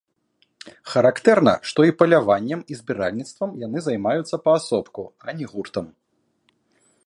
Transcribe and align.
Характэрна, 0.93 1.53
што 1.71 1.79
і 1.89 1.95
паляваннем, 1.99 2.63
і 2.75 2.79
збіральніцтвам 2.81 3.51
яны 3.67 3.77
займаюцца 3.91 4.35
паасобку, 4.49 5.01
а 5.25 5.41
не 5.43 5.55
гуртам. 5.57 5.85